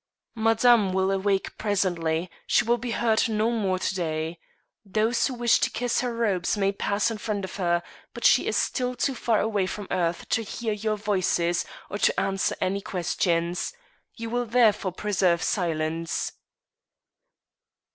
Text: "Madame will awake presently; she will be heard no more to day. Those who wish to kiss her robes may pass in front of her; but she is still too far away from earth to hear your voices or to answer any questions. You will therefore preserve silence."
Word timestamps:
"Madame 0.33 0.93
will 0.93 1.11
awake 1.11 1.55
presently; 1.59 2.27
she 2.47 2.65
will 2.65 2.79
be 2.79 2.89
heard 2.89 3.29
no 3.29 3.51
more 3.51 3.77
to 3.77 3.93
day. 3.93 4.39
Those 4.83 5.27
who 5.27 5.35
wish 5.35 5.59
to 5.59 5.69
kiss 5.69 6.01
her 6.01 6.11
robes 6.11 6.57
may 6.57 6.71
pass 6.71 7.11
in 7.11 7.19
front 7.19 7.45
of 7.45 7.57
her; 7.57 7.83
but 8.15 8.25
she 8.25 8.47
is 8.47 8.57
still 8.57 8.95
too 8.95 9.13
far 9.13 9.39
away 9.41 9.67
from 9.67 9.87
earth 9.91 10.27
to 10.29 10.41
hear 10.41 10.73
your 10.73 10.97
voices 10.97 11.65
or 11.87 11.99
to 11.99 12.19
answer 12.19 12.55
any 12.59 12.81
questions. 12.81 13.73
You 14.15 14.31
will 14.31 14.47
therefore 14.47 14.91
preserve 14.93 15.43
silence." 15.43 16.31